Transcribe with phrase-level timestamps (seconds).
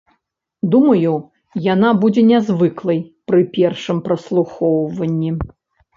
[0.75, 1.11] Думаю,
[1.73, 2.99] яна будзе нязвыклай
[3.31, 5.31] пры першым праслухоўванні.